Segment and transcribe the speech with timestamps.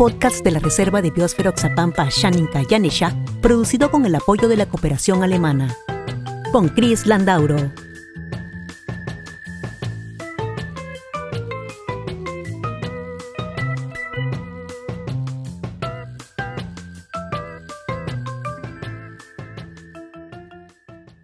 [0.00, 4.64] podcast de la Reserva de Biosfera Oxapampa Shaninka Yanesha, producido con el apoyo de la
[4.64, 5.76] cooperación alemana.
[6.52, 7.70] Con Chris Landauro.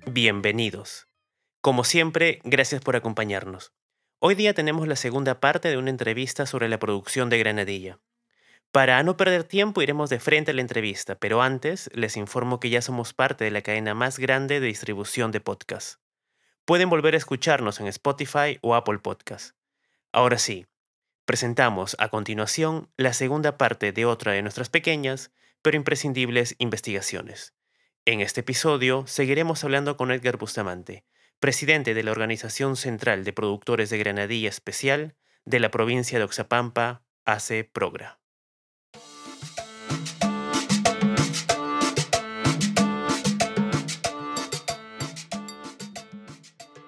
[0.05, 1.09] Bienvenidos.
[1.63, 3.73] Como siempre, gracias por acompañarnos.
[4.19, 8.01] Hoy día tenemos la segunda parte de una entrevista sobre la producción de granadilla.
[8.77, 12.69] Para no perder tiempo iremos de frente a la entrevista, pero antes les informo que
[12.69, 15.99] ya somos parte de la cadena más grande de distribución de podcasts.
[16.67, 19.55] Pueden volver a escucharnos en Spotify o Apple Podcasts.
[20.13, 20.67] Ahora sí,
[21.25, 25.31] presentamos a continuación la segunda parte de otra de nuestras pequeñas
[25.63, 27.55] pero imprescindibles investigaciones.
[28.05, 31.07] En este episodio seguiremos hablando con Edgar Bustamante,
[31.41, 37.07] presidente de la Organización Central de Productores de Granadilla Especial de la provincia de Oxapampa,
[37.25, 38.19] AC Progra.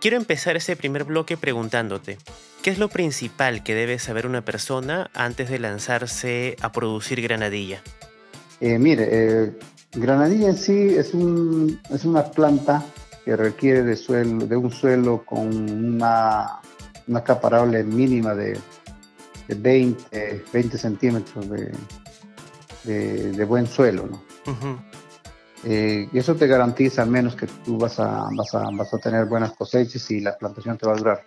[0.00, 2.18] Quiero empezar ese primer bloque preguntándote,
[2.62, 7.82] ¿qué es lo principal que debe saber una persona antes de lanzarse a producir granadilla?
[8.60, 9.52] Eh, mire, eh,
[9.92, 12.84] granadilla en sí es, un, es una planta
[13.24, 16.60] que requiere de, suelo, de un suelo con una,
[17.08, 18.56] una capa mínima de,
[19.48, 21.44] 20, 20 centímetros
[22.84, 24.06] de, de, buen suelo.
[24.06, 24.22] ¿no?
[25.64, 29.26] Eh, eso te garantiza al menos que tú vas a, vas, a, vas a tener
[29.26, 31.24] buenas cosechas y la plantación te va a durar.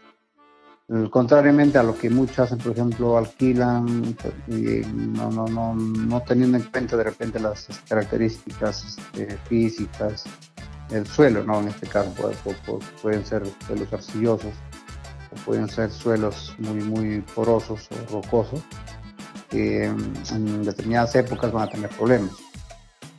[1.09, 4.13] Contrariamente a lo que muchos hacen, por ejemplo, alquilan
[4.47, 10.25] y no, no, no, no teniendo en cuenta de repente las características este, físicas
[10.91, 11.61] el suelo, ¿no?
[11.61, 12.11] En este caso
[13.01, 14.53] pueden ser suelos arcillosos
[15.31, 18.61] o pueden ser suelos muy, muy porosos o rocosos
[19.49, 22.31] que en determinadas épocas van a tener problemas.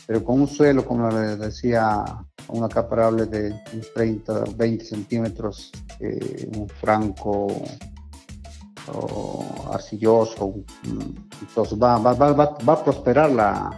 [0.06, 2.04] Pero con un suelo, como les decía,
[2.48, 3.54] una capa de
[3.94, 5.70] 30, 20 centímetros,
[6.00, 7.48] eh, un franco
[9.72, 10.54] arcilloso,
[11.40, 13.70] entonces va, va, va, va, a prosperar la,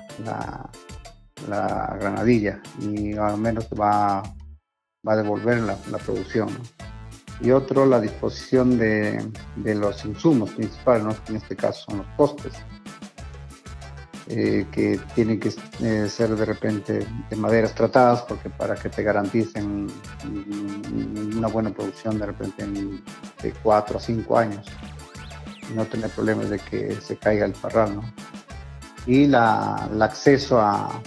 [1.49, 4.23] la granadilla y al menos va,
[5.07, 6.49] a devolver la, producción.
[7.41, 12.53] Y otro, la disposición de, de, los insumos principales, en este caso son los postes,
[14.29, 15.53] eh, que tienen que
[15.83, 19.89] eh, ser de repente de maderas tratadas porque para que te garanticen
[21.37, 22.67] una buena producción de repente
[23.43, 24.67] de 4 a 5 años
[25.73, 28.01] no tener problemas de que se caiga el parral.
[29.07, 31.01] Y la, el acceso a,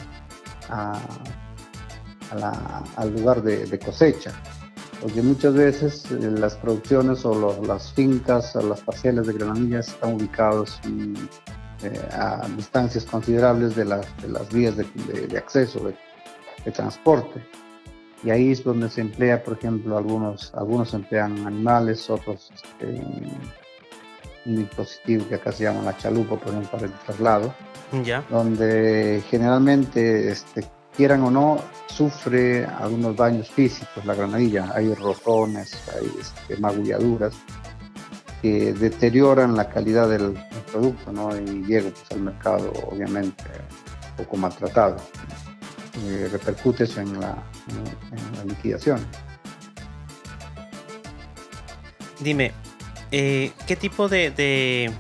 [2.96, 4.32] al lugar de, cosecha.
[5.02, 10.16] Porque muchas veces eh, las producciones o las fincas o las parcelas de granadillas están
[10.16, 10.80] ubicados
[11.84, 14.06] eh, a distancias considerables de, las
[14.52, 17.42] vías de, acceso, de, transporte.
[18.24, 23.02] Y ahí es donde se emplea, por ejemplo, algunos, algunos emplean animales, otros este,
[24.46, 27.54] un dispositivo que acá se llama la chalupa, por ejemplo, para el traslado
[28.30, 30.66] donde generalmente, este,
[30.96, 31.58] quieran o no,
[31.88, 34.72] sufre algunos daños físicos la granadilla.
[34.74, 37.34] Hay rotones, hay este, magulladuras
[38.42, 40.38] que deterioran la calidad del,
[40.78, 41.36] producto ¿no?
[41.36, 43.44] y llega pues, al mercado obviamente
[44.12, 44.98] un poco maltratado.
[46.06, 47.44] Eh, repercute eso en la,
[48.46, 49.00] liquidación.
[52.20, 52.52] Dime,
[53.12, 54.92] eh, ¿qué tipo de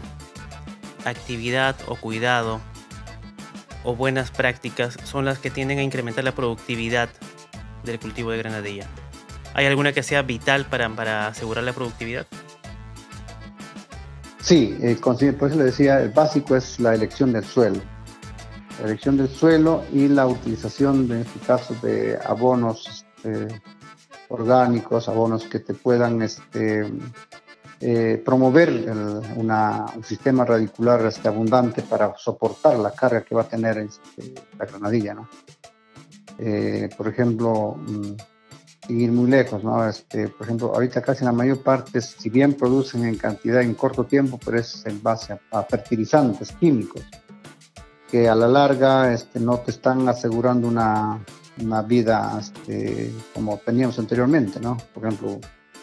[1.05, 2.59] actividad o cuidado
[3.83, 7.09] o buenas prácticas son las que tienden a incrementar la productividad
[7.83, 8.87] del cultivo de granadilla?
[9.53, 12.27] ¿Hay alguna que sea vital para asegurar la productividad?
[14.47, 17.81] Sí, eh, por eso le decía, el básico es la elección del suelo.
[18.79, 23.61] La elección del suelo y la utilización, en este caso, de abonos este,
[24.29, 26.89] orgánicos, abonos que te puedan este,
[27.81, 28.69] eh, promover
[29.35, 34.65] un sistema radicular este, abundante para soportar la carga que va a tener este, la
[34.65, 35.13] granadilla.
[35.13, 35.29] ¿no?
[36.39, 38.13] Eh, por ejemplo, mm,
[38.89, 39.87] ir muy lejos, ¿no?
[39.87, 44.05] Este, por ejemplo, ahorita casi la mayor parte, si bien producen en cantidad en corto
[44.05, 47.03] tiempo, pero es en base a, fertilizantes químicos.
[48.09, 51.19] que a la larga este, no te están asegurando una,
[51.61, 54.77] una vida este, como teníamos anteriormente, ¿no?
[54.93, 55.39] Por ejemplo,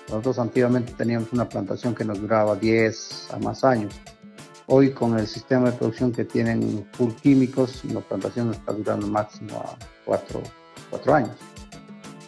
[0.08, 3.94] nosotros antiguamente teníamos una plantación que nos duraba 10 a más años.
[4.66, 9.58] Hoy con el sistema de producción que tienen full químicos, la plantación está durando máximo
[9.58, 10.42] a 4,
[11.12, 11.36] años.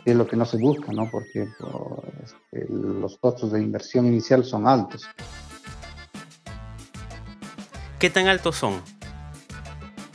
[0.07, 1.11] Es lo que no se busca, ¿no?
[1.11, 1.43] Porque
[2.23, 5.07] este, los costos de inversión inicial son altos.
[7.99, 8.81] ¿Qué tan altos son?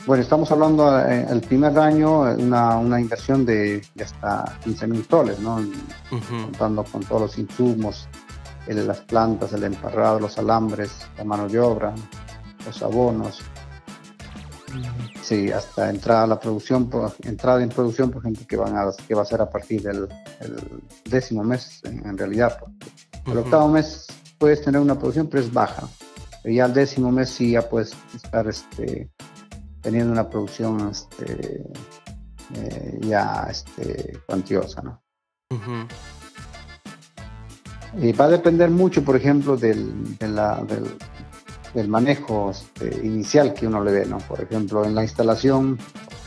[0.04, 5.38] Bueno, estamos hablando eh, el primer año, una, una inversión de, hasta 15 mil soles,
[5.38, 5.60] ¿no?
[6.08, 8.08] Contando con todos los insumos,
[8.66, 11.94] las plantas, el emparrado, los alambres, la mano de obra,
[12.66, 13.42] los abonos.
[15.22, 16.90] Sí, hasta entrada a la producción,
[17.22, 20.08] entrada en producción, por ejemplo, que, van a, que va a ser a partir del
[21.04, 22.58] décimo mes, en, realidad.
[23.26, 24.06] El octavo mes
[24.38, 25.88] puedes tener una producción, pero es baja.
[26.42, 29.10] Pero ya el décimo mes sí ya puedes estar este,
[29.80, 31.64] teniendo una producción este,
[32.54, 35.02] eh, ya este, cuantiosa, ¿no?
[37.98, 40.96] Y va a depender mucho, por ejemplo, del, del,
[41.88, 44.18] manejo este, inicial que uno le dé, ¿no?
[44.18, 45.78] Por ejemplo, en la instalación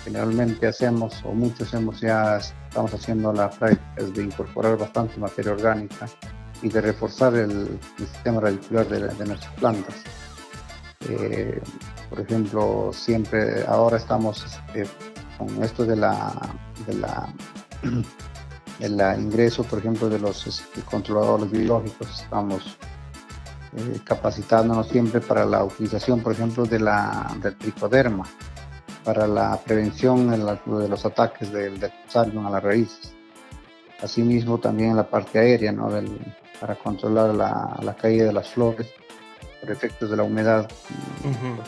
[0.04, 6.08] generalmente hacemos, o muchos hemos ya, estamos haciendo la práctica de incorporar bastante materia orgánica
[6.62, 9.96] y de reforzar el, sistema radicular de, de nuestras plantas.
[11.10, 11.62] Eh,
[12.10, 14.44] por ejemplo, siempre ahora estamos
[14.74, 14.90] este,
[15.38, 16.34] con esto de la,
[16.88, 17.34] de la
[18.80, 22.78] el ingreso, por ejemplo, de los este, controladores biológicos, estamos
[23.78, 28.26] eh, capacitándonos siempre para la utilización, por ejemplo, de la, del tricoderma,
[29.04, 33.14] para la prevención de los ataques del, del a las raíces.
[34.02, 35.90] Asimismo, también en la parte aérea, ¿no?
[36.60, 38.88] para controlar la, la caída de las flores
[39.72, 40.70] efectos de la humedad.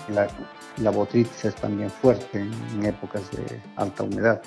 [0.10, 0.28] la,
[0.78, 4.42] la, botritis es también fuerte en, épocas de alta humedad.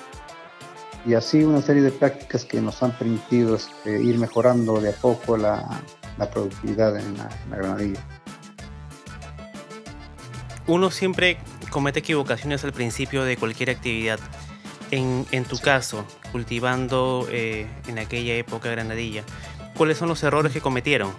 [1.06, 4.92] Y así una serie de prácticas que nos han permitido este, ir mejorando de a
[4.92, 5.82] poco la,
[6.18, 8.00] la productividad en la, granadilla.
[10.66, 11.38] Uno siempre
[11.70, 14.18] comete equivocaciones al principio de cualquier actividad.
[14.90, 19.22] En, en tu caso, cultivando eh, en aquella época granadilla,
[19.76, 21.12] ¿cuáles son los errores que cometieron?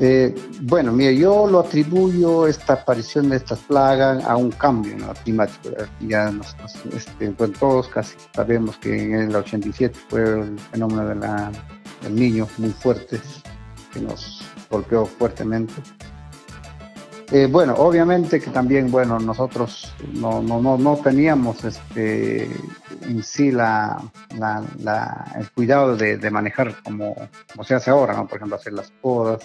[0.00, 0.32] Eh,
[0.62, 5.70] bueno, mire, yo lo atribuyo esta aparición de estas plagas a un cambio en climático.
[6.00, 6.54] Ya nos,
[6.94, 11.14] este, todos casi sabemos que en el 87 fue el fenómeno de
[12.02, 13.20] del niño muy fuerte
[13.92, 15.74] que nos golpeó fuertemente.
[17.30, 22.44] Eh, bueno, obviamente que también, bueno, nosotros no, no, no, no teníamos este,
[23.02, 24.02] en sí la,
[24.38, 27.14] la, el cuidado de, de, manejar como,
[27.52, 28.26] como se hace ahora, ¿no?
[28.26, 29.42] Por ejemplo, hacer las podas,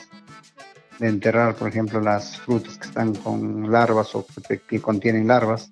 [0.99, 4.25] de enterrar, por ejemplo, las frutas que están con larvas o
[4.67, 5.69] que, contienen larvas.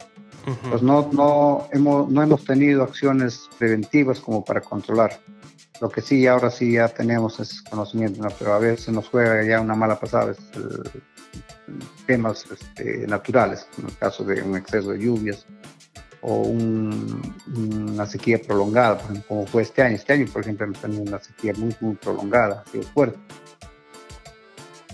[0.69, 5.19] Pues no, no, hemos, no hemos tenido acciones preventivas como para controlar.
[5.81, 9.59] Lo que sí, ahora sí ya tenemos es conocimiento, pero a veces nos juega ya
[9.59, 10.37] una mala pasada, es
[12.05, 15.45] temas este, naturales, en el caso de un exceso de lluvias
[16.21, 19.95] o una sequía prolongada, como fue este año.
[19.95, 23.17] Este año, por ejemplo, hemos tenido una sequía muy, muy prolongada, ha sido fuerte.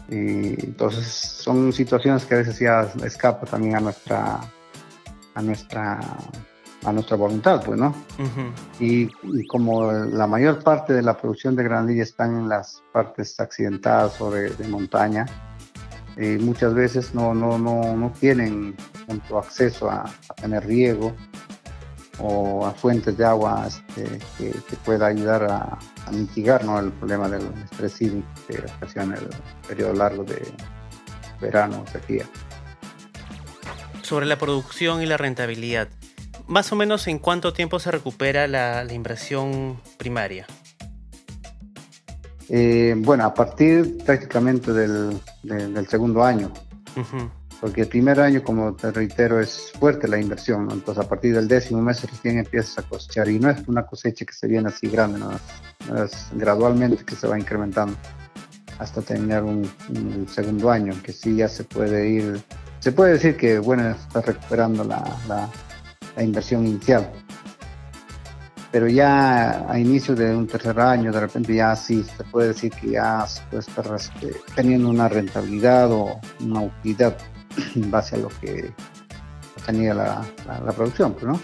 [0.09, 4.39] Entonces son situaciones que a veces ya escapan también a nuestra,
[5.33, 5.99] a nuestra,
[6.85, 7.93] a nuestra voluntad, pues, ¿no?
[8.79, 9.07] y,
[9.47, 14.31] como la mayor parte de la producción de granadilla están en las partes accidentadas o
[14.31, 15.25] de, montaña,
[16.15, 18.75] eh, muchas veces no, no, no, no tienen
[19.35, 21.13] acceso a, a tener riego
[22.19, 25.77] o a fuentes de agua este, que, pueda ayudar a,
[26.11, 29.27] mitigar el problema del estrés hídrico que ocasiona el
[29.67, 30.41] periodo largo de
[31.41, 32.25] verano o sequía.
[34.01, 35.89] Sobre la producción y la rentabilidad,
[36.47, 40.45] más o menos en cuánto tiempo se recupera la, inversión primaria?
[42.49, 45.19] Eh, bueno, a partir prácticamente del,
[45.87, 46.51] segundo año.
[47.59, 51.47] Porque el primer año, como te reitero, es fuerte la inversión, entonces a partir del
[51.47, 53.29] décimo mes recién empiezas a cosechar.
[53.29, 55.31] Y no es una cosecha que se viene así grande, ¿no?
[56.03, 57.95] es gradualmente que se va incrementando
[58.79, 59.67] hasta terminar un,
[60.29, 62.41] segundo año, que sí ya se puede ir,
[62.79, 65.49] se puede decir que bueno, está recuperando la, la,
[66.23, 67.11] inversión inicial,
[68.71, 72.71] pero ya a inicio de un tercer año, de repente ya sí se puede decir
[72.71, 77.17] que ya se puede estar este, teniendo una rentabilidad o una utilidad
[77.75, 78.71] en base a lo que
[79.65, 81.39] tenía la, la, producción, ¿no?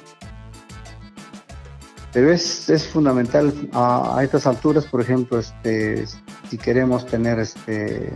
[2.11, 6.05] Pero es, es fundamental a, estas alturas, por ejemplo, este,
[6.49, 8.15] si queremos tener este,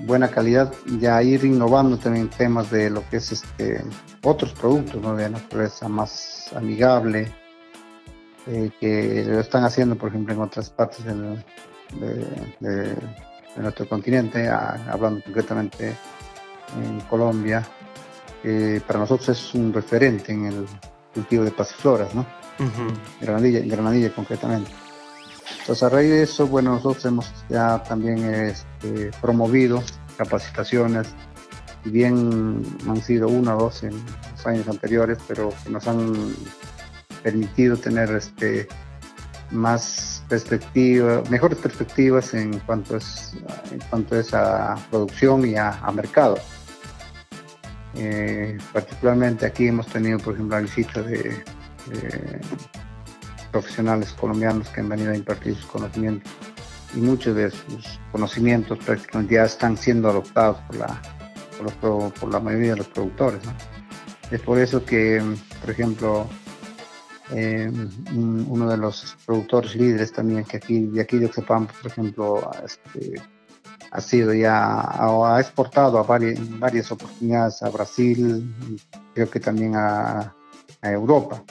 [0.00, 3.82] buena calidad, ya ir innovando también temas de lo que es este
[4.28, 5.16] otros productos ¿no?
[5.16, 7.32] de naturaleza más amigable,
[8.46, 11.44] eh, que lo están haciendo, por ejemplo, en otras partes del,
[12.60, 12.94] de,
[13.56, 15.96] nuestro continente, hablando concretamente
[16.76, 17.66] en Colombia,
[18.42, 20.66] que para nosotros es un referente en el
[21.12, 22.24] cultivo de pasifloras, ¿no?
[23.20, 24.70] Granadilla, Granadilla concretamente.
[25.60, 29.82] Entonces, a raíz de eso, bueno, nosotros hemos ya también este, promovido
[30.16, 31.08] capacitaciones,
[31.84, 33.92] y bien han sido una o dos en
[34.32, 36.34] los años anteriores, pero que nos han
[37.22, 38.68] permitido tener este,
[39.50, 43.34] más perspectiva, mejores perspectivas en cuanto es,
[43.70, 46.38] en cuanto es a producción y a, mercado.
[47.94, 51.42] Eh, particularmente aquí hemos tenido, por ejemplo, la visita de
[53.50, 56.30] profesionales colombianos que han venido a impartir sus conocimientos
[56.94, 61.00] y muchos de sus conocimientos prácticamente ya están siendo adoptados por la,
[61.58, 63.40] por, la mayoría de los productores.
[64.30, 65.22] Es por eso que,
[65.60, 66.26] por ejemplo,
[67.30, 67.70] eh,
[68.14, 73.20] uno de los productores líderes también que aquí de aquí de Oxapampa, por ejemplo, este,
[73.90, 78.54] ha sido ya ha exportado a varias, varias oportunidades a Brasil,
[79.14, 80.34] creo que también a
[80.82, 81.42] Europa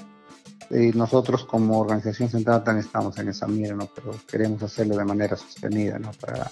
[0.70, 3.90] y nosotros como organización central estamos en esa mira, ¿no?
[3.94, 6.12] pero queremos hacerlo de manera sostenida ¿no?
[6.20, 6.52] Para,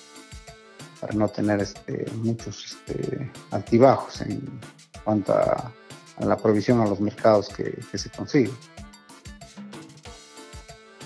[1.05, 4.41] para no tener este, muchos este, altibajos en
[5.03, 5.71] cuanto a,
[6.19, 8.55] la provisión a los mercados que, que se consiguen.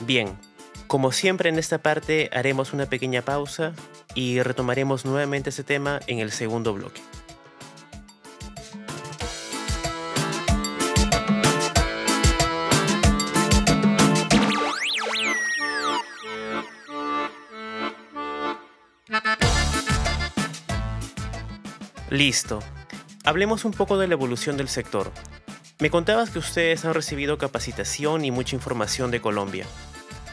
[0.05, 0.37] Bien,
[0.87, 3.73] como siempre en esta parte haremos una pequeña pausa
[4.15, 7.01] y retomaremos nuevamente ese tema en el segundo bloque.
[22.09, 22.59] Listo.
[23.23, 25.11] Hablemos un poco de la evolución del sector.
[25.79, 29.65] Me contabas que ustedes han recibido capacitación y mucha información de Colombia.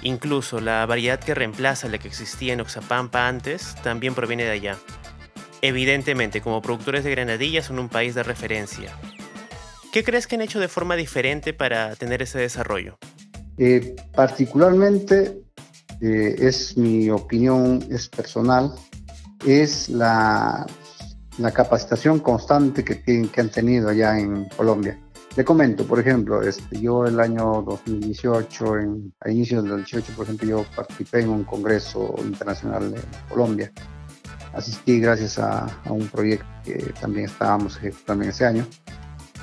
[0.02, 4.78] Incluso la variedad que reemplaza la que existía en Oxapampa antes también proviene de allá.
[5.60, 8.90] Evidentemente, como productores de granadillas son un país de referencia.
[9.92, 12.98] ¿Qué crees que han hecho de forma diferente para tener ese desarrollo?
[13.58, 15.42] Eh, particularmente,
[16.00, 18.74] eh, es mi opinión, es personal,
[19.46, 20.66] es la
[21.38, 24.98] la capacitación constante que, tienen, que han tenido allá en Colombia.
[25.36, 30.24] Le comento, por ejemplo, este, yo el año 2018, en, a inicios del 2018, por
[30.24, 33.70] ejemplo, yo participé en un congreso internacional en Colombia.
[34.54, 38.66] Asistí gracias a, un proyecto que también estábamos ejecutando en ese año.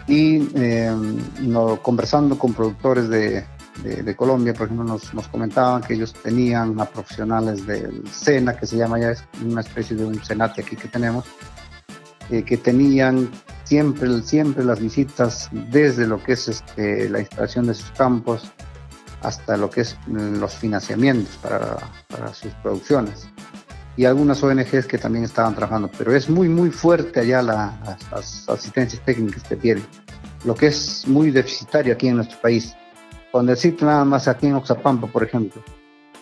[0.07, 3.45] Y em, no, conversando con productores de,
[3.83, 8.65] de, Colombia, por ejemplo, nos, nos, comentaban que ellos tenían a profesionales del SENA, que
[8.65, 11.25] se llama ya es una especie de un SENATE aquí que tenemos,
[12.33, 13.29] eh, que tenían
[13.63, 18.51] siempre, siempre las visitas desde lo que es este, la instalación de sus campos
[19.21, 23.27] hasta lo que es mm, los financiamientos para, para sus producciones
[23.97, 27.77] y algunas ONGs que también estaban trabajando, pero es muy, muy fuerte allá la,
[28.11, 29.85] las, asistencias técnicas que tienen,
[30.43, 32.75] lo que es muy deficitario aquí en nuestro país.
[33.31, 35.61] Con decirte nada más aquí en Oxapampa, por ejemplo,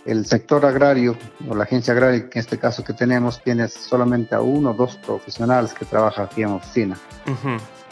[0.06, 1.16] el sector agrario
[1.48, 4.74] o la agencia agraria, que en este caso que tenemos, tiene solamente a uno o
[4.74, 6.98] dos profesionales que trabajan aquí en oficina.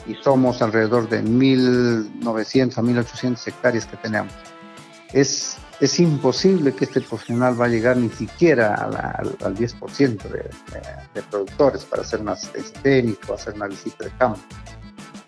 [0.07, 4.33] Y somos alrededor de 1.900 a 1.800 hectáreas que tenemos.
[5.13, 10.49] Es, es imposible que este profesional va a llegar ni siquiera al, al 10% de,
[11.13, 14.39] de, productores para hacer una asistencia técnica o hacer una visita de campo.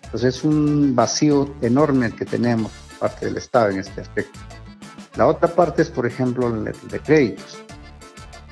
[0.04, 4.38] Entonces es un vacío enorme que tenemos parte del Estado en este aspecto.
[5.16, 7.58] La otra parte es, por ejemplo, el de créditos.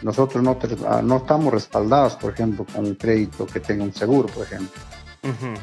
[0.02, 4.28] Nosotros no, ah, no estamos respaldados, por ejemplo, con un crédito que tenga un seguro,
[4.28, 4.80] por ejemplo.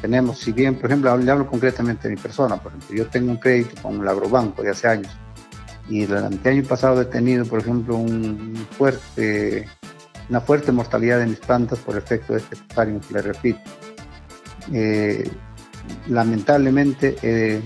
[0.00, 3.32] Tenemos, si bien, por ejemplo, le hablo concretamente de mi persona, por ejemplo, yo tengo
[3.32, 5.10] un crédito con el agrobanco de hace años
[5.88, 9.66] y el año pasado he tenido, por ejemplo, un fuerte,
[10.28, 13.60] una fuerte mortalidad de mis plantas por efecto de este que le repito.
[14.72, 15.30] Eh,
[16.08, 17.62] lamentablemente, eh,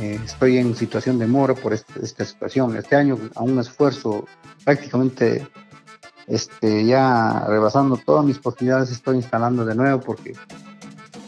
[0.00, 2.76] eh, estoy en situación de mora por este, esta situación.
[2.76, 4.26] Este año, a un esfuerzo
[4.64, 5.46] prácticamente
[6.26, 10.34] este, ya rebasando todas mis posibilidades, estoy instalando de nuevo porque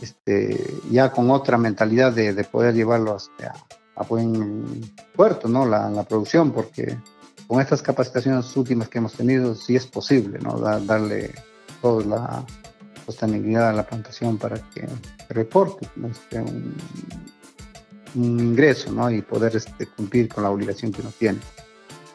[0.01, 0.59] este,
[0.91, 3.55] ya con otra mentalidad de, poder llevarlo hasta
[3.97, 5.67] a, buen puerto, ¿no?
[5.67, 6.97] La, la, producción, porque
[7.47, 10.59] con estas capacitaciones últimas que hemos tenido, sí es posible, ¿no?
[10.59, 11.35] darle
[11.81, 12.45] toda la
[13.05, 14.89] sostenibilidad a la plantación para que
[15.29, 16.75] reporte este, un,
[18.15, 19.11] un ingreso ¿no?
[19.11, 21.39] y poder este, cumplir con la obligación que uno tiene.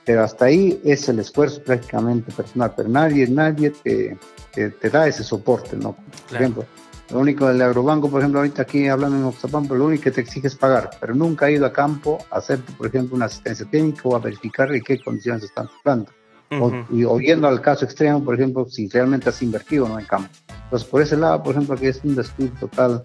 [0.06, 4.18] Pero hasta ahí es el esfuerzo prácticamente personal, pero nadie, nadie te,
[4.54, 5.96] te, da ese soporte, ¿no?
[6.28, 6.66] Por ejemplo,
[7.12, 10.22] lo único del agrobanco, por ejemplo, ahorita aquí hablando en Oxapampa, lo único que te
[10.22, 13.66] exige es pagar, pero nunca ha ido a campo a hacer, por ejemplo, una asistencia
[13.70, 16.14] técnica o a verificar en qué condiciones están plantas.
[16.52, 20.30] o, y, yendo al caso extremo, por ejemplo, si realmente has invertido no en campo.
[20.64, 23.02] Entonces, por ese lado, por ejemplo, aquí es un descuido total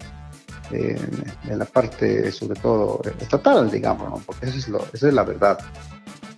[0.71, 0.99] eh,
[1.43, 4.21] de la parte, sobre todo, estatal, digamos, ¿no?
[4.25, 5.59] porque eso es, lo, eso es la verdad.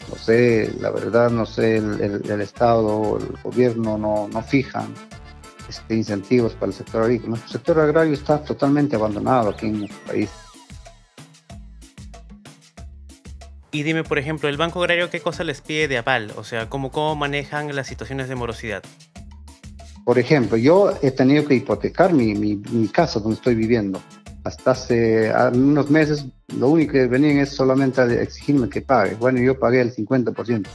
[0.10, 4.94] No sé, la verdad, no sé, el, el, Estado, el gobierno no, no fijan
[5.68, 7.32] este, incentivos para el sector agrícola.
[7.32, 10.30] Nuestro sector agrario está totalmente abandonado aquí en nuestro país.
[13.72, 16.32] Y dime, por ejemplo, ¿el Banco Agrario qué cosa les pide de aval?
[16.38, 18.82] O sea, ¿cómo, cómo manejan las situaciones de morosidad?
[20.08, 24.02] Por ejemplo, yo he tenido que hipotecar mi, mi, mi casa donde estoy viviendo.
[24.46, 26.26] Hasta hace unos meses,
[26.58, 29.16] lo único que venían es solamente a exigirme que pague.
[29.16, 30.66] Bueno, yo pagué el 50%,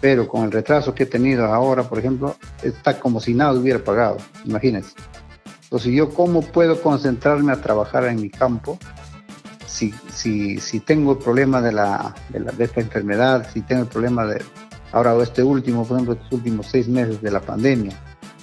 [0.00, 3.78] pero con el retraso que he tenido ahora, por ejemplo, está como si nada hubiera
[3.78, 4.16] pagado.
[4.46, 4.94] Imagínense.
[5.62, 8.80] Entonces, ¿yo cómo puedo concentrarme a trabajar en mi campo
[9.64, 13.82] si, si, si tengo el problema de, la, de, la, de esta enfermedad, si tengo
[13.82, 14.42] el problema de,
[14.90, 17.96] ahora este último, por ejemplo, estos últimos seis meses de la pandemia?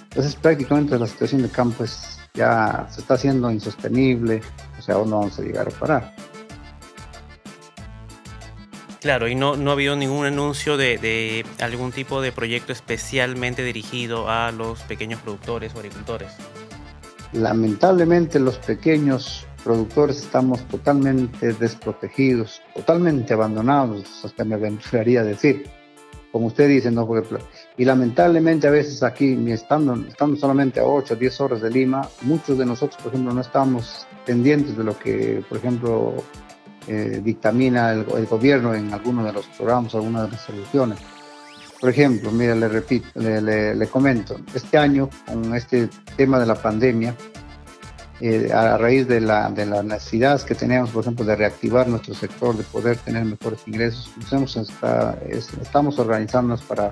[0.10, 4.42] Entonces prácticamente la situación de campo es, ya se está haciendo insostenible,
[4.78, 6.16] o sea, aún no vamos a llegar a parar.
[9.02, 13.64] Claro, y no, no ha habido ningún anuncio de, de, algún tipo de proyecto especialmente
[13.64, 16.32] dirigido a los pequeños productores o agricultores.
[17.32, 25.70] Lamentablemente los pequeños productores estamos totalmente desprotegidos, totalmente abandonados, hasta me aventuraría a decir
[26.32, 27.08] como usted dice, ¿no?
[27.08, 27.38] Porque,
[27.80, 32.06] y lamentablemente a veces aquí, estando, estando solamente a 8 o 10 horas de Lima,
[32.24, 36.16] muchos de nosotros, por ejemplo, no estamos pendientes de lo que, por ejemplo,
[36.88, 41.00] eh, dictamina el, el, gobierno en algunos de los programas, algunas de las soluciones.
[41.80, 46.48] Por ejemplo, mira, le repito, le, le, le comento, este año, con este tema de
[46.48, 47.16] la pandemia,
[48.20, 52.14] eh, a raíz de, la, de las necesidades que tenemos, por ejemplo, de reactivar nuestro
[52.14, 56.90] sector, de poder tener mejores ingresos, pues está, es, estamos organizándonos para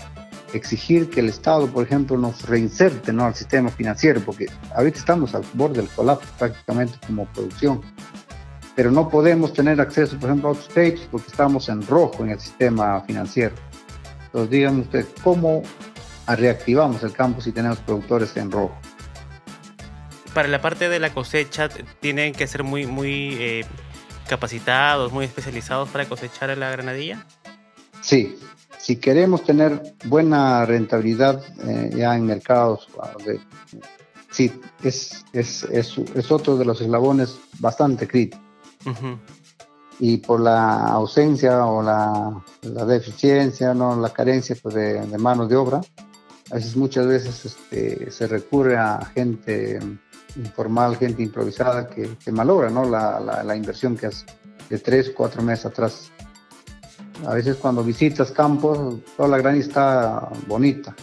[0.53, 3.25] exigir que el Estado, por ejemplo, nos reinserte ¿no?
[3.25, 7.81] al sistema financiero, porque ahorita estamos al borde del colapso prácticamente como producción,
[8.75, 12.31] pero no podemos tener acceso, por ejemplo, a otros créditos porque estamos en rojo en
[12.31, 13.55] el sistema financiero.
[14.25, 15.64] Entonces, díganme usted, ¿cómo
[16.27, 18.77] reactivamos el campo si tenemos productores en rojo?
[20.38, 21.68] para la parte de la cosecha
[22.00, 23.66] tienen que ser muy, muy eh,
[24.29, 27.25] capacitados, muy especializados para cosechar la granadilla?
[28.01, 28.38] Sí,
[28.77, 32.87] si queremos tener buena rentabilidad eh, ya en mercados,
[33.25, 33.40] de,
[34.31, 34.51] sí,
[34.83, 38.46] es, es, es, es, otro de los eslabones bastante críticos.
[38.85, 39.20] Uh -huh.
[40.00, 45.48] Y por la ausencia o la, la deficiencia, no la carencia pues, de, de mano
[45.48, 45.81] de obra,
[46.51, 49.79] a veces muchas veces este, se recurre a gente
[50.35, 52.85] informal, gente improvisada que, que malogra ¿no?
[52.85, 54.25] la, la, la, inversión que hace
[54.70, 56.11] de tres, cuatro meses atrás.
[57.25, 60.96] A veces cuando visitas campos, toda la granja está bonita,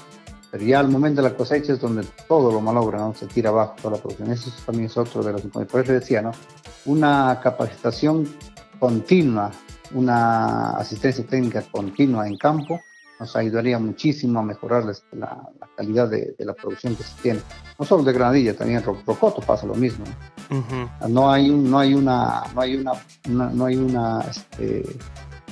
[0.51, 3.15] pero ya al momento de la cosecha es donde todo lo malogra, ¿no?
[3.15, 4.31] se tira abajo toda la producción.
[4.31, 6.33] Eso también es otro de los Por eso decía, ¿no?
[6.87, 8.29] una capacitación
[8.79, 9.51] continua,
[9.93, 12.81] una asistencia técnica continua en campo
[13.19, 17.41] nos ayudaría muchísimo a mejorar la, la calidad de, de, la producción que se tiene.
[17.79, 20.05] No solo de granadilla, también en Rocoto pasa lo mismo.
[20.51, 21.09] Uh -huh.
[21.09, 22.93] No hay no hay una, no hay una,
[23.29, 24.85] una no hay una este,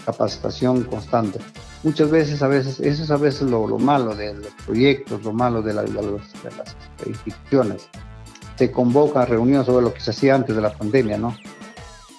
[0.04, 1.38] capacitación constante.
[1.82, 5.32] Muchas veces, a veces, eso es a veces lo, lo malo de los proyectos, lo
[5.32, 7.88] malo de, la, de, las instituciones.
[8.56, 11.36] Se convoca a reuniones sobre lo que se hacía antes de la pandemia, ¿no?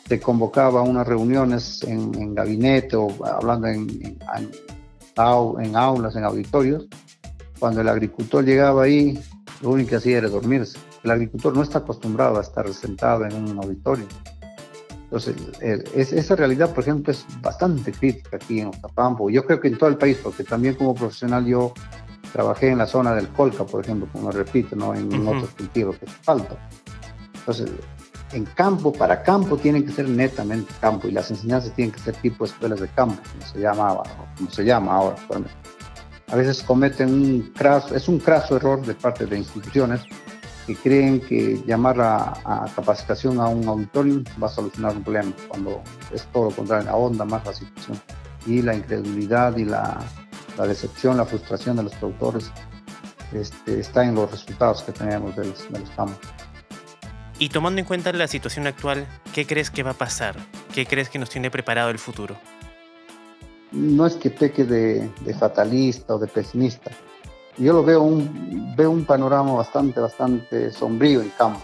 [0.07, 4.51] Se convocaba a unas reuniones en, en gabinete o hablando en, en
[5.15, 6.87] en aulas, en auditorios,
[7.59, 9.19] cuando el agricultor llegaba ahí,
[9.61, 10.77] lo único que hacía era dormirse.
[11.03, 14.05] El agricultor no está acostumbrado a estar sentado en un auditorio.
[15.13, 19.29] Entonces, el, es, esa realidad, por ejemplo, es bastante crítica aquí en Otapampo.
[19.29, 21.71] Yo creo que en todo el país, porque también como profesional yo
[22.31, 24.95] trabajé en la zona del Colca, por ejemplo, como repito, ¿no?
[24.95, 25.37] en, uh -huh.
[25.37, 26.57] otros cultivos que falta.
[27.35, 27.69] Entonces,
[28.31, 32.15] en campo, para campo, tienen que ser netamente campo y las enseñanzas tienen que ser
[32.15, 34.01] tipo escuelas de campo, como se llama,
[34.35, 35.55] como se llama ahora actualmente.
[36.29, 40.01] A veces cometen un craso, es un craso error de parte de instituciones
[40.65, 45.33] que creen que llamar a, a capacitación a un auditorio va a solucionar un problema,
[45.47, 47.99] cuando es todo lo contrario, ahonda más la situación.
[48.45, 49.99] Y la incredulidad y la,
[50.57, 52.51] la decepción, la frustración de los productores
[53.31, 56.27] este, está en los resultados que tenemos de los, de los campos.
[57.39, 60.35] Y tomando en cuenta la situación actual, ¿qué crees que va a pasar?
[60.73, 62.37] ¿Qué crees que nos tiene preparado el futuro?
[63.73, 66.91] no es que peque de, fatalista o de pesimista.
[67.57, 71.61] Yo lo veo un, veo un panorama bastante, bastante sombrío en campo.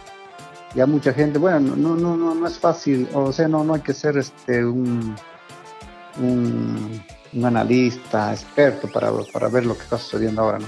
[0.76, 3.82] Ya mucha gente, bueno, no, no, no, no es fácil, o sea, no, no hay
[3.82, 5.16] que ser este, un,
[6.22, 7.02] un,
[7.44, 10.68] analista experto para, para ver lo que está sucediendo ahora, ¿no?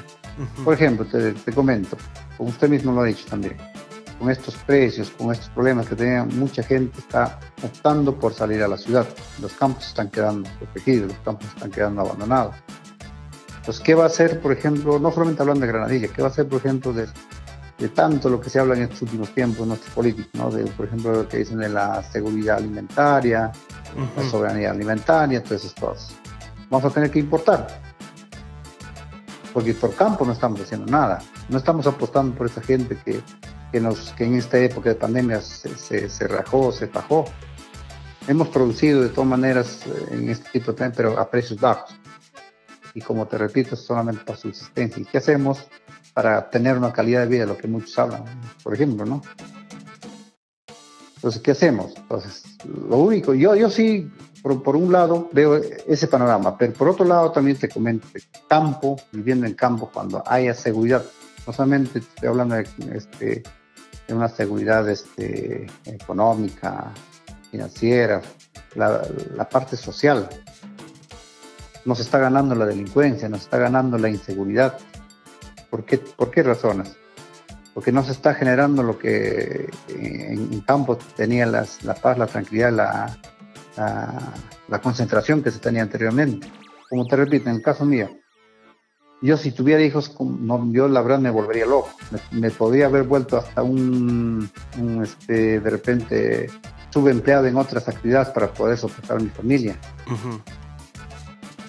[0.63, 1.97] Por ejemplo, te, te comento,
[2.36, 3.57] como usted mismo lo ha dicho también,
[4.21, 8.67] con estos precios, con estos problemas que tenía, mucha gente está optando por salir a
[8.67, 9.07] la ciudad.
[9.41, 12.55] Los campos están quedando protegidos, los campos están quedando abandonados.
[13.62, 16.32] Entonces, ¿qué va a hacer, por ejemplo, no solamente hablando de Granadilla, qué va a
[16.32, 17.08] hacer, por ejemplo, de,
[17.78, 20.50] de tanto lo que se habla en estos últimos tiempos, nuestros políticos, ¿no?
[20.50, 23.52] de, por ejemplo, lo que dicen de la seguridad alimentaria,
[24.17, 26.13] la soberanía alimentaria, todas esas cosas?
[26.69, 27.67] Vamos a tener que importar,
[29.54, 33.21] porque por campo no estamos haciendo nada, no estamos apostando por esa gente que
[33.71, 37.26] que, nos, que en esta época de pandemia se, se, rajó, se bajó.
[38.28, 41.95] Hemos producido de todas maneras eh, en este tipo de pero a precios bajos.
[42.93, 45.01] Y como te repito, solamente para subsistencia.
[45.01, 45.65] ¿Y qué hacemos
[46.13, 48.23] para tener una calidad de vida, lo que muchos hablan,
[48.63, 49.21] por ejemplo, ¿no?
[51.15, 51.93] Entonces, ¿qué hacemos?
[51.95, 56.89] Entonces, lo único, yo, yo sí, por, por, un lado, veo ese panorama, pero por
[56.89, 58.08] otro lado también te comento,
[58.49, 61.04] campo, viviendo en campo, cuando haya seguridad,
[61.45, 63.43] no solamente estoy hablando de este,
[64.08, 66.91] de una seguridad este, económica,
[67.51, 68.21] financiera,
[68.75, 70.27] la, parte social.
[71.85, 74.77] Nos está ganando la delincuencia, nos está ganando la inseguridad.
[75.69, 76.95] ¿Por qué, por qué razones?
[77.73, 81.65] Porque no se está generando lo que en, campo tenía la
[82.01, 82.71] paz, la tranquilidad,
[83.77, 86.47] la, concentración que se tenía anteriormente.
[86.89, 88.09] Como te repito, en el caso mío,
[89.21, 91.91] yo si tuviera hijos, no, yo la verdad me volvería loco.
[92.31, 94.49] Me, podría haber vuelto hasta un,
[95.01, 96.49] este, de repente,
[96.89, 99.77] subempleado en otras actividades para poder soportar a mi familia.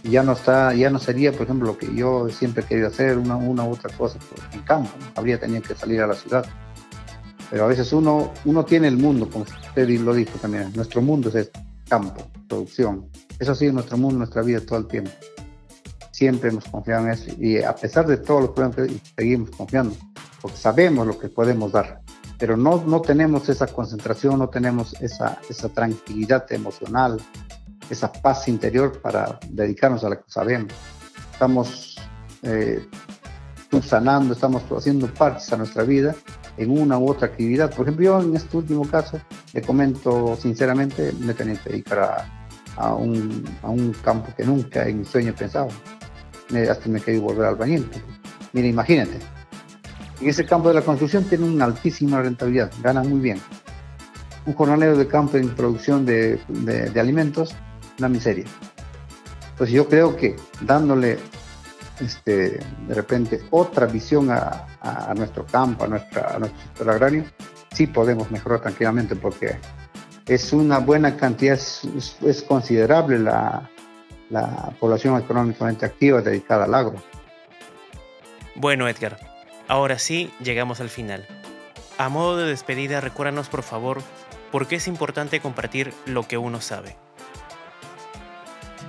[0.04, 3.18] Ya no está, ya no sería, por ejemplo, lo que yo siempre he querido hacer,
[3.18, 4.18] una, una u otra cosa
[4.52, 4.90] en campo.
[5.14, 6.44] Habría tenido que salir a la ciudad.
[7.50, 10.72] Pero a veces uno, uno tiene el mundo, como usted lo dijo también.
[10.74, 11.50] Nuestro mundo es
[11.88, 13.06] campo, producción.
[13.38, 15.10] Eso ha sido nuestro mundo, nuestra vida todo el tiempo
[16.22, 19.96] siempre hemos confiado en eso y a pesar de todos los problemas seguimos confiando,
[20.40, 22.00] porque sabemos lo que podemos dar,
[22.38, 27.20] pero no, no tenemos esa concentración, no tenemos esa, esa tranquilidad emocional,
[27.90, 30.72] esa paz interior para dedicarnos a lo que sabemos.
[31.32, 31.96] Estamos
[32.42, 32.86] eh,
[34.30, 36.14] estamos haciendo partes a nuestra vida
[36.56, 37.74] en una u otra actividad.
[37.74, 39.18] Por ejemplo, yo en este último caso,
[39.54, 44.86] le comento sinceramente, me tenía que dedicar a, a, un, a un campo que nunca
[44.86, 45.68] en mi sueño pensaba
[46.70, 47.88] hasta me quedé volver al albañil.
[48.52, 49.18] Mira, imagínate,
[50.20, 53.40] en ese campo de la construcción tiene una altísima rentabilidad, gana muy bien.
[54.44, 57.54] Un jornalero de campo en producción de, de, alimentos,
[58.02, 58.44] una miseria.
[59.52, 61.18] Entonces yo creo que dándole
[62.00, 67.24] este, de repente otra visión a, a, nuestro campo, a, nuestra, a nuestro sector agrario,
[67.72, 69.56] sí podemos mejorar tranquilamente porque
[70.26, 73.70] es una buena cantidad, es considerable la,
[74.30, 76.94] la población económicamente activa dedicada al agro.
[78.54, 79.18] Bueno, Edgar,
[79.68, 81.26] ahora sí llegamos al final.
[81.98, 84.02] A modo de despedida, recuérdanos por favor
[84.50, 86.96] por qué es importante compartir lo que uno sabe.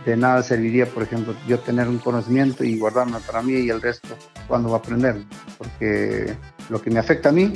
[0.06, 3.82] De nada serviría, por ejemplo, yo tener un conocimiento y guardarme para mí y el
[3.82, 4.10] resto
[4.48, 5.24] cuando va a aprender,
[5.58, 6.36] porque
[6.70, 7.54] lo que me afecta a mí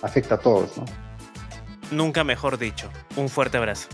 [0.00, 0.84] afecta a todos, ¿no?
[1.90, 2.90] Nunca mejor dicho.
[3.16, 3.88] Un fuerte abrazo.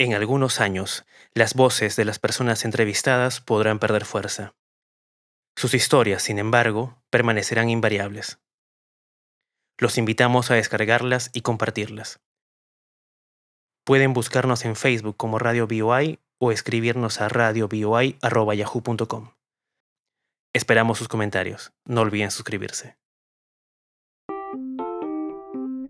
[0.00, 1.04] En algunos años,
[1.38, 4.56] las voces de las personas entrevistadas podrán perder fuerza.
[5.56, 8.40] Sus historias, sin embargo, permanecerán invariables.
[9.78, 12.18] Los invitamos a descargarlas y compartirlas.
[13.84, 19.30] Pueden buscarnos en Facebook como Radio BOI o escribirnos a radioboi.yahoo.com.
[20.52, 21.72] Esperamos sus comentarios.
[21.84, 22.98] No olviden suscribirse.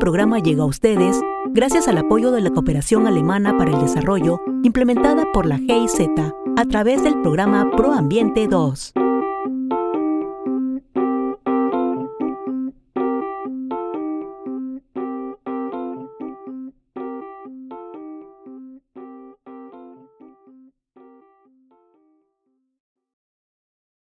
[0.00, 5.30] Programa llega a ustedes gracias al apoyo de la Cooperación Alemana para el Desarrollo implementada
[5.32, 6.08] por la GIZ
[6.56, 8.94] a través del programa ProAmbiente 2.